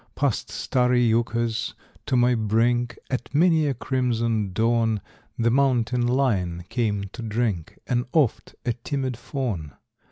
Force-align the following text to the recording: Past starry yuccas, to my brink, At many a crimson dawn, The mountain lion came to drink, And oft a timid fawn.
Past 0.15 0.49
starry 0.49 1.03
yuccas, 1.03 1.75
to 2.07 2.15
my 2.17 2.33
brink, 2.33 2.97
At 3.11 3.29
many 3.35 3.67
a 3.67 3.75
crimson 3.75 4.51
dawn, 4.51 4.99
The 5.37 5.51
mountain 5.51 6.07
lion 6.07 6.63
came 6.69 7.03
to 7.13 7.21
drink, 7.21 7.77
And 7.85 8.05
oft 8.11 8.55
a 8.65 8.73
timid 8.73 9.15
fawn. 9.15 9.73